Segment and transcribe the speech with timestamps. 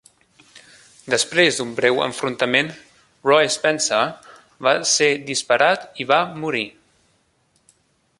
[1.13, 2.71] Després d'un breu enfrontament,
[3.31, 4.01] Roy Spencer
[4.69, 6.65] va ser disparat i va morir.